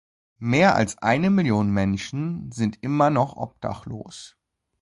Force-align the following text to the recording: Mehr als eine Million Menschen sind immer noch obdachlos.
Mehr 0.39 0.73
als 0.75 0.97
eine 0.97 1.29
Million 1.29 1.69
Menschen 1.69 2.51
sind 2.51 2.81
immer 2.81 3.11
noch 3.11 3.35
obdachlos. 3.37 4.35